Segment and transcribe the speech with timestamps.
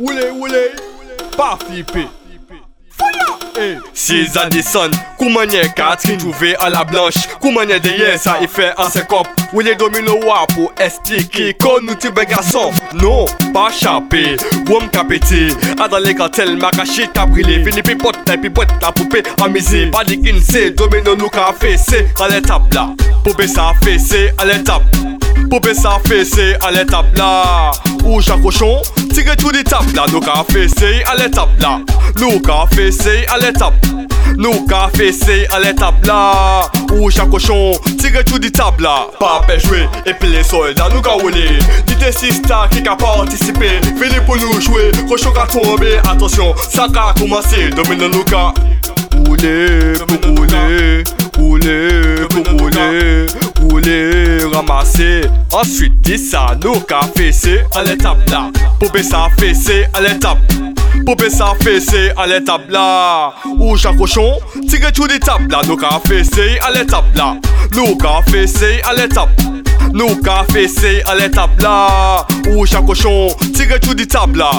[0.00, 0.70] Oulé, oulé,
[1.36, 2.08] pas flipper.
[3.54, 3.76] Hey.
[3.92, 7.26] Six Addison, Koumanye Catherine trouvé à la blanche.
[7.38, 9.26] Koumanye de ça il fait un secop.
[9.52, 14.38] Où les domino wa pour estiquer Kon nous tue garçon Non, pas chapé.
[14.70, 15.48] Wom capété
[15.78, 17.62] A dans les cartels ma caché qu'a brûlé.
[17.62, 21.28] Pipote pipote la poupée amusée Pas de domino nous
[21.60, 22.88] fait c'est à l'étape là.
[23.22, 24.32] Poupée ça fait c'est
[25.74, 27.70] ça fait c'est à l'étape là.
[28.04, 30.04] Ou chaque cochon Tire l'étape là.
[30.12, 31.80] Nous qu'a fait c'est à l'étape là.
[32.18, 33.74] Nous qu'a fait c'est à l'étape.
[34.36, 36.62] Nou ka fese à l'étape là.
[36.92, 39.06] Ou chaque cochon tire tout di table là.
[39.18, 43.80] Pas jouer et puis les soldats nous ka roulé Di des sista qui ka participé
[44.00, 44.92] Fini pour nous jouer.
[45.08, 48.54] Cochon ka tomber Attention ça ka Domine ka
[51.40, 53.26] Rouler pour rouler
[53.62, 55.22] Rouler ramasser.
[55.52, 58.50] Ensuite dis ça nous ka fese à l'étape là.
[58.78, 60.38] Poupée ça fesse à l'étape.
[61.06, 63.32] Poupée ça fessé à l'étape là.
[63.58, 65.62] Ou chaque cochon tire tout des tables là.
[65.66, 67.36] Nous qu'a fessé à l'étape là.
[67.72, 69.30] Nous qu'a fessé à l'étape.
[69.94, 72.26] Nous qu'a fessé à l'étape là.
[72.50, 74.50] Ou chaque cochon tire tout des tables là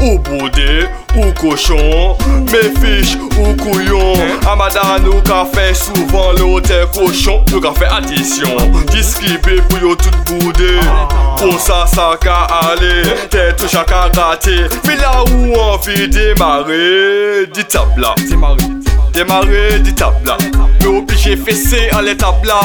[0.00, 2.16] ou boudé ou cochon
[2.52, 4.14] Mes fiches ou couillon.
[4.48, 7.44] Amada nou ka fè souvan lote cochon.
[7.52, 10.74] Nou ka fè adisyon Diskribe pou yo tout boudé
[11.40, 17.64] Kon sa sa ka ale Tè tou chaka gate Fè la ou anvi demare Di
[17.64, 18.14] tabla.
[19.16, 20.36] Demare di tabla.
[20.82, 22.60] Nou piche fese an le tabla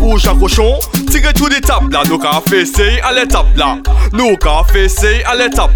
[0.00, 0.78] Ou chaque cochon,
[1.10, 2.02] tire tout des tables là.
[2.08, 3.78] Nous qu'a fessé à l'étape là.
[4.12, 5.72] Nous qu'a fessé à l'étape.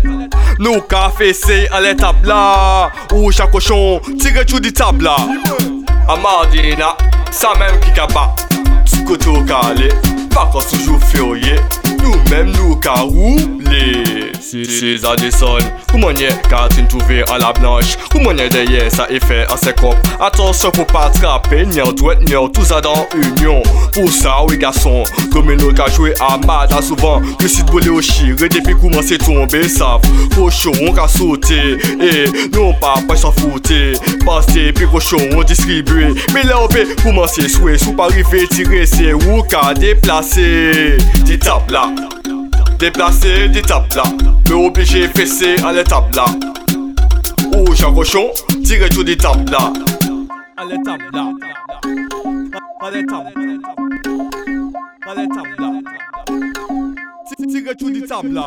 [0.58, 2.90] Nous qu'a fessé à l'étape là.
[3.12, 5.16] Ou chaque cochon, tire tout des tables là.
[6.08, 6.96] Amardina,
[7.30, 8.34] ça même qui pas
[10.52, 11.60] qu'on toujours furieux.
[12.02, 13.04] Nous-mêmes nous qu'a
[14.50, 15.58] Suze a de son
[15.92, 17.96] Kou mwenye katin touve a la blanche.
[18.10, 22.50] Kou mwenye deye sa efe a se kop Atonsyon pou pa trape Nyan dwet nyan
[22.50, 23.62] tout sa dan union.
[23.94, 28.50] Pou sa ou e gason Domino ka jwe a mada souvan Yusit bole ou shire
[28.50, 30.02] depi kouman se tombe Sav
[30.34, 31.60] koshon ka sote
[32.02, 33.80] E non pa pa san fote
[34.26, 38.82] Pase pi koshon distribwe Me la ou pe kouman se swe Sou pa rive tire
[38.90, 41.86] se ou ka deplase Di tap la
[42.80, 46.24] Deplase di tap la mais obligé fessé à l'étape là.
[47.56, 48.30] Ou chaque cochon,
[48.64, 49.72] tirer tout des tables là.
[50.56, 51.32] À l'étape là.
[52.80, 53.26] À l'étape.
[55.06, 55.72] À l'étape là.
[57.48, 58.46] Tirer tout des tables là.